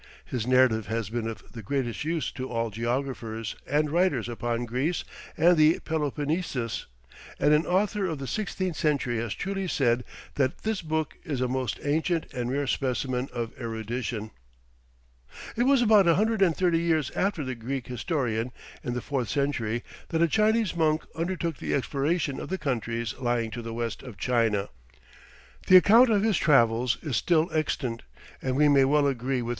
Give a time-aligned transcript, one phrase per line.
[0.25, 5.03] His narrative has been of the greatest use to all geographers and writers upon Greece
[5.37, 6.87] and the Peloponnesus,
[7.39, 10.03] and an author of the sixteenth century has truly said
[10.33, 14.31] that this book is "a most ancient and rare specimen of erudition."
[15.55, 17.11] [Illustration: World as known to the Ancients.] It was about a hundred and thirty years
[17.11, 18.51] after the Greek historian,
[18.83, 23.51] in the fourth century, that a Chinese monk undertook the exploration of the countries lying
[23.51, 24.69] to the west of China.
[25.67, 28.01] The account of his travels is still extant,
[28.41, 29.49] and we may well agree with M.